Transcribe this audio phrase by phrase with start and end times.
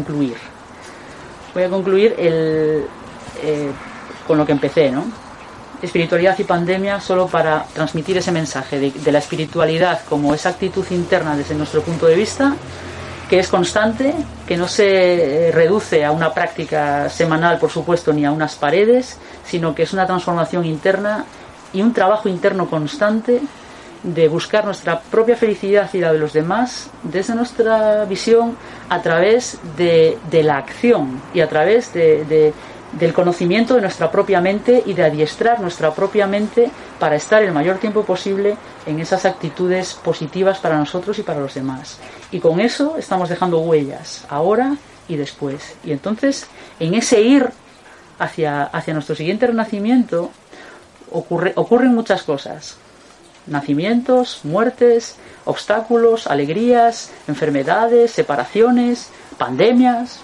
[0.00, 0.36] concluir.
[1.54, 2.86] Voy a concluir el,
[3.42, 3.70] eh,
[4.26, 5.04] con lo que empecé, ¿no?
[5.82, 10.84] Espiritualidad y pandemia solo para transmitir ese mensaje de, de la espiritualidad como esa actitud
[10.90, 12.54] interna desde nuestro punto de vista
[13.30, 14.12] que es constante,
[14.44, 19.18] que no se eh, reduce a una práctica semanal, por supuesto, ni a unas paredes,
[19.44, 21.24] sino que es una transformación interna
[21.72, 23.40] y un trabajo interno constante
[24.02, 28.56] de buscar nuestra propia felicidad y la de los demás desde nuestra visión
[28.88, 32.52] a través de, la acción y a través de,
[32.92, 37.52] del conocimiento de nuestra propia mente y de adiestrar nuestra propia mente para estar el
[37.52, 41.98] mayor tiempo posible en esas actitudes positivas para nosotros y para los demás.
[42.30, 44.76] Y con eso estamos dejando huellas, ahora
[45.08, 45.76] y después.
[45.84, 46.46] Y entonces,
[46.78, 47.50] en ese ir
[48.18, 50.30] hacia, hacia nuestro siguiente renacimiento,
[51.12, 52.76] ocurre, ocurren muchas cosas.
[53.46, 60.20] Nacimientos, muertes, obstáculos, alegrías, enfermedades, separaciones, pandemias,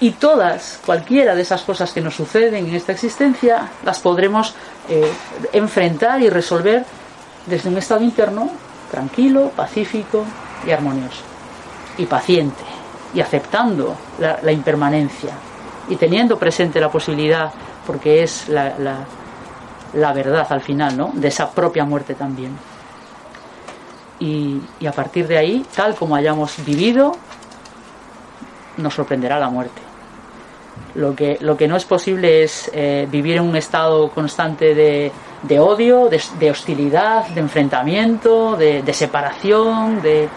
[0.00, 4.54] y todas, cualquiera de esas cosas que nos suceden en esta existencia, las podremos
[4.88, 5.10] eh,
[5.52, 6.84] enfrentar y resolver
[7.46, 8.48] desde un estado interno
[8.90, 10.24] tranquilo, pacífico
[10.66, 11.22] y armonioso.
[11.96, 12.62] Y paciente,
[13.12, 15.30] y aceptando la, impermanencia,
[15.88, 17.50] y teniendo presente la posibilidad,
[17.84, 18.98] porque es la, la,
[19.92, 21.10] verdad al final, ¿no?
[21.14, 22.56] De esa propia muerte también.
[24.20, 27.16] Y, y a partir de ahí, tal como hayamos vivido,
[28.76, 29.82] nos sorprenderá la muerte.
[30.94, 35.12] Lo que, lo que no es posible es eh, vivir en un estado constante de,
[35.42, 40.28] de odio, de, hostilidad, de enfrentamiento, de, separación, de,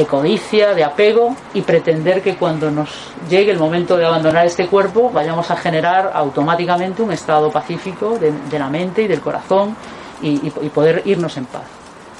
[0.00, 2.90] de, codicia, de apego y pretender que cuando nos
[3.28, 8.58] llegue el momento de abandonar este cuerpo vayamos a generar automáticamente un estado pacífico de,
[8.58, 9.76] la mente y del corazón
[10.22, 11.64] y, y poder irnos en paz.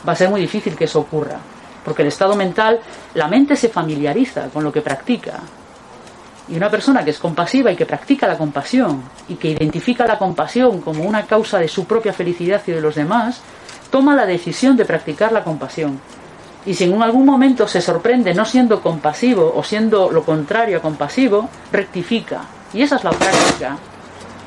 [0.06, 1.38] Va a ser muy difícil que eso ocurra,
[1.84, 2.80] porque el estado mental,
[3.14, 5.40] la mente se familiariza con lo que practica,
[6.50, 10.18] y una persona que es compasiva y que practica la compasión y que identifica la
[10.18, 13.40] compasión como una causa de su propia felicidad y de los demás,
[13.90, 16.00] toma la decisión de practicar la compasión.
[16.66, 20.82] Y si en algún momento se sorprende no siendo compasivo o siendo lo contrario a
[20.82, 22.42] compasivo, rectifica.
[22.72, 23.78] Y esa es la práctica.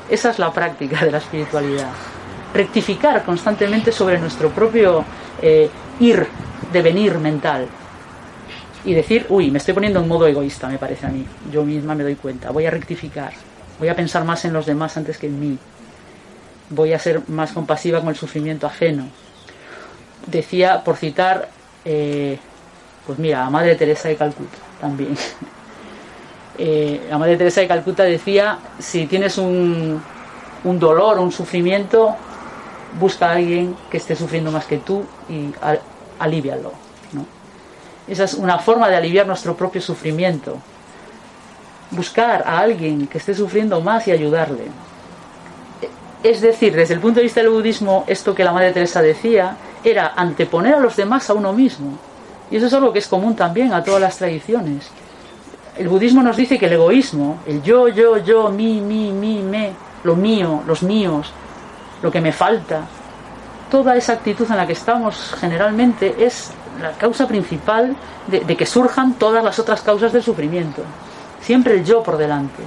[0.10, 1.90] Esa es la práctica de la espiritualidad.
[2.54, 5.04] Rectificar constantemente sobre nuestro propio
[5.42, 5.70] eh,
[6.00, 6.28] ir,
[6.72, 7.68] devenir mental
[8.86, 11.26] y decir, uy, me estoy poniendo en modo egoísta, me parece a mí.
[11.52, 12.52] Yo misma me doy cuenta.
[12.52, 13.32] Voy a rectificar.
[13.80, 15.58] Voy a pensar más en los demás antes que en mí.
[16.70, 19.08] Voy a ser más compasiva con el sufrimiento ajeno.
[20.28, 21.50] Decía, por citar,
[21.86, 22.40] eh,
[23.06, 25.16] pues mira, a Madre Teresa de Calcuta también.
[26.58, 30.02] eh, a Madre Teresa de Calcuta decía, si tienes un,
[30.64, 32.16] un dolor o un sufrimiento,
[33.00, 35.54] busca a alguien que esté sufriendo más que tú y
[36.20, 36.84] alivialo
[38.08, 40.58] esa es una forma de aliviar nuestro propio sufrimiento.
[41.92, 44.66] Buscar a alguien que esté sufriendo más y ayudarle.
[46.22, 49.58] Es decir, desde el punto de vista del budismo, esto que la Madre Teresa decía
[49.84, 51.98] era anteponer a los demás a uno mismo.
[52.52, 54.90] Y eso es algo que es común también a todas las tradiciones.
[55.78, 59.72] El budismo nos dice que el egoísmo, el yo, yo, yo, mi, mi, mi, me,
[60.04, 61.32] lo mío, los míos,
[62.02, 62.82] lo que me falta,
[63.72, 67.96] toda esa actitud en la que estamos generalmente es la causa principal
[68.28, 70.84] de, que surjan todas las otras causas del sufrimiento.
[71.42, 72.62] Siempre el yo por delante.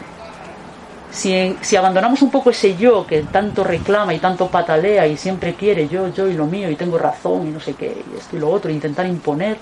[1.10, 5.54] Si, si, abandonamos un poco ese yo que tanto reclama y tanto patalea y siempre
[5.54, 8.36] quiere yo, yo y lo mío y tengo razón y no sé qué, y esto
[8.36, 9.56] y lo otro, intentar imponer,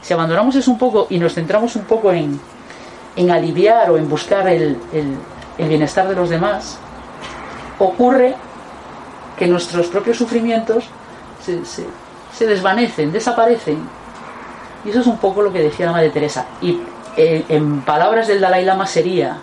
[0.00, 2.40] si abandonamos eso un poco y nos centramos un poco en,
[3.16, 4.78] en aliviar o en buscar el,
[5.58, 6.78] el bienestar de los demás,
[7.78, 8.34] ocurre
[9.38, 10.84] que nuestros propios sufrimientos
[11.44, 11.84] se, se,
[12.32, 13.78] se desvanecen, desaparecen.
[14.84, 16.46] Y eso es un poco lo que decía la Madre Teresa.
[16.60, 16.80] Y
[17.16, 19.38] eh, en palabras del Dalai Lama sería,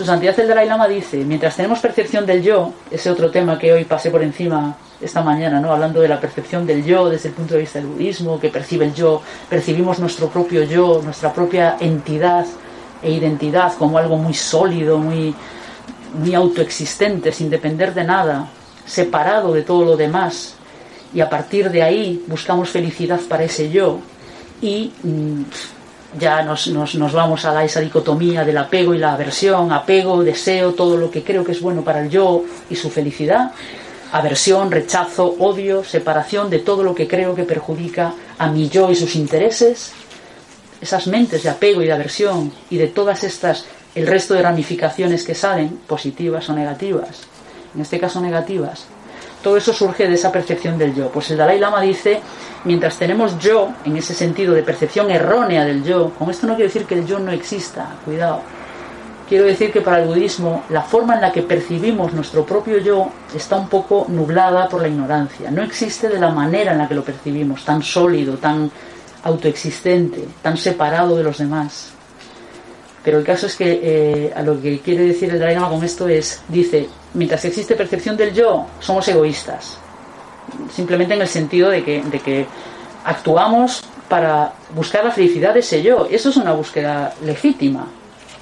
[0.00, 3.70] su santidad el Dalai Lama dice, mientras tenemos percepción del yo, ese otro tema que
[3.70, 5.70] hoy pasé por encima esta mañana, ¿no?
[5.72, 8.86] hablando de la percepción del yo desde el punto de vista del budismo, que percibe
[8.86, 9.20] el yo,
[9.50, 12.46] percibimos nuestro propio yo, nuestra propia entidad
[13.02, 15.34] e identidad como algo muy sólido, muy,
[16.14, 18.48] muy autoexistente, sin depender de nada,
[18.86, 20.54] separado de todo lo demás,
[21.12, 23.98] y a partir de ahí buscamos felicidad para ese yo
[24.62, 25.42] y mm,
[26.18, 30.24] ya nos, nos, nos, vamos a la, esa dicotomía del apego y la aversión, apego,
[30.24, 33.52] deseo, todo lo que creo que es bueno para el yo y su felicidad,
[34.12, 38.96] aversión, rechazo, odio, separación de todo lo que creo que perjudica a mi yo y
[38.96, 39.92] sus intereses,
[40.80, 45.24] esas mentes de apego y de aversión y de todas estas, el resto de ramificaciones
[45.24, 47.22] que salen, positivas o negativas,
[47.74, 48.86] en este caso negativas,
[49.42, 51.08] Todo eso surge de esa percepción del yo.
[51.08, 52.20] Pues el Dalai Lama dice,
[52.64, 56.68] mientras tenemos yo, en ese sentido de percepción errónea del yo, con esto no quiero
[56.68, 58.40] decir que el yo no exista, cuidado.
[59.28, 63.08] Quiero decir que para el budismo la forma en la que percibimos nuestro propio yo
[63.32, 65.52] está un poco nublada por la ignorancia.
[65.52, 68.68] No existe de la manera en la que lo percibimos, tan sólido, tan
[69.22, 71.92] autoexistente, tan separado de los demás.
[73.04, 76.06] Pero el caso es que eh, a lo que quiere decir el Dalai con esto
[76.06, 79.78] es, dice, mientras existe percepción del yo, somos egoístas.
[80.74, 82.46] Simplemente en el sentido de que, de que
[83.04, 86.06] actuamos para buscar la felicidad de ese yo.
[86.10, 87.86] Eso es una búsqueda legítima,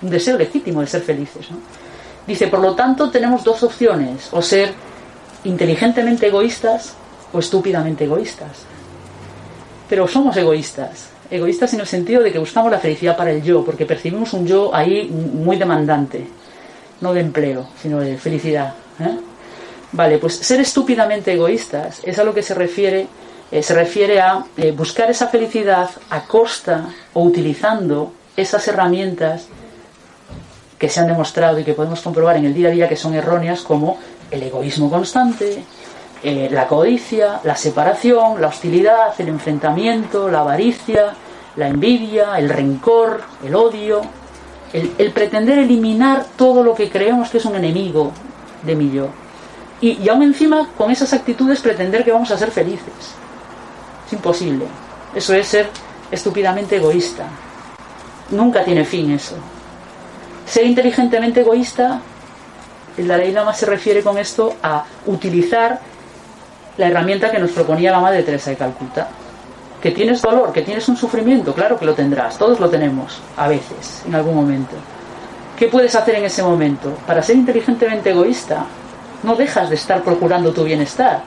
[0.03, 1.47] un deseo legítimo de ser felices.
[2.27, 4.73] Dice, por lo tanto, tenemos dos opciones, o ser
[5.45, 6.95] inteligentemente egoístas
[7.33, 8.65] o estúpidamente egoístas.
[9.89, 13.65] Pero somos egoístas egoístas en el sentido de que buscamos la felicidad para el yo,
[13.65, 16.27] porque percibimos un yo ahí muy demandante,
[17.01, 18.75] no de empleo, sino de felicidad.
[19.01, 19.19] ¿eh?
[19.93, 23.07] Vale, pues ser estúpidamente egoístas es a lo que se refiere,
[23.51, 29.47] eh, se refiere a eh, buscar esa felicidad a costa o utilizando esas herramientas
[30.79, 33.15] que se han demostrado y que podemos comprobar en el día a día que son
[33.15, 33.99] erróneas, como
[34.31, 35.65] el egoísmo constante,
[36.23, 41.15] eh, la codicia, la separación, la hostilidad, el enfrentamiento, la avaricia,
[41.57, 44.03] la envidia, el rencor, el odio,
[44.73, 48.13] el, pretender eliminar todo lo que creemos que es un enemigo
[48.63, 49.09] de mi yo.
[49.81, 53.15] Y, y aún encima, con esas actitudes, pretender que vamos a ser felices.
[54.07, 54.67] Es imposible.
[55.15, 55.69] Eso es ser
[56.11, 57.27] estúpidamente egoísta.
[58.31, 59.37] Nunca tiene fin eso.
[60.47, 62.01] Ser inteligentemente egoísta,
[62.97, 65.81] el Dalai Lama se refiere con esto a utilizar
[66.79, 69.09] la herramienta que nos proponía la Madre Teresa de Calcuta.
[69.83, 73.47] Que tienes dolor, que tienes un sufrimiento, claro que lo tendrás, todos lo tenemos, a
[73.47, 74.75] veces, en algún momento.
[75.57, 76.93] ¿Qué puedes hacer en ese momento?
[77.07, 78.65] Para ser inteligentemente egoísta,
[79.23, 81.23] no dejas de estar procurando tu bienestar,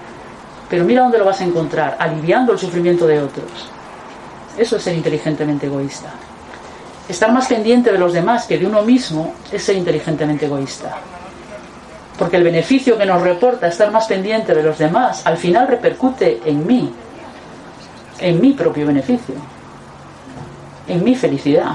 [0.69, 3.69] pero mira dónde lo vas a encontrar, aliviando el sufrimiento de otros.
[4.57, 6.09] Eso es ser inteligentemente egoísta.
[7.07, 10.97] Estar más pendiente de los demás que de uno mismo es ser inteligentemente egoísta
[12.21, 16.39] porque el beneficio que nos reporta estar más pendiente de los demás al final repercute
[16.45, 16.93] en mí,
[18.19, 19.33] en mi propio beneficio,
[20.87, 21.71] en mi felicidad.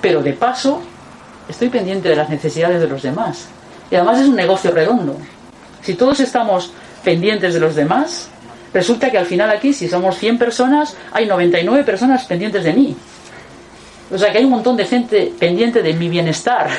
[0.00, 0.80] Pero de paso,
[1.46, 3.48] estoy pendiente de las necesidades de los demás.
[3.90, 5.18] Y además es un negocio redondo.
[5.82, 6.72] Si todos estamos
[7.04, 8.30] pendientes de los demás,
[8.72, 12.96] resulta que al final aquí, si somos 100 personas, hay 99 personas pendientes de mí.
[14.10, 16.70] O sea que hay un montón de gente pendiente de mi bienestar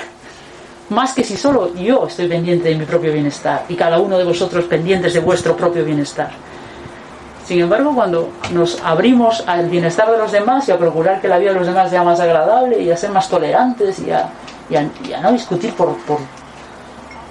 [0.91, 4.25] más que si solo yo estoy pendiente de mi propio bienestar y cada uno de
[4.25, 6.31] vosotros pendientes de vuestro propio bienestar.
[7.45, 11.37] Sin embargo, cuando nos abrimos al bienestar de los demás y a procurar que la
[11.37, 15.31] vida de los demás sea más agradable y a ser más tolerantes y a, no
[15.31, 15.95] discutir por,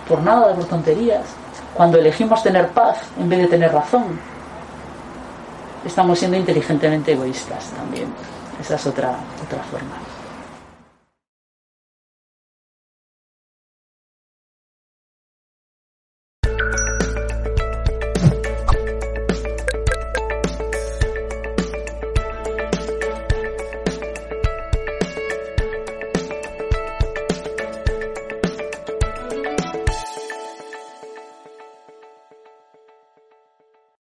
[0.09, 1.25] por, nada, por tonterías,
[1.75, 4.19] cuando elegimos tener paz en vez de tener razón,
[5.85, 8.09] estamos siendo inteligentemente egoístas también.
[8.59, 9.11] Esa es otra,
[9.43, 10.20] otra forma.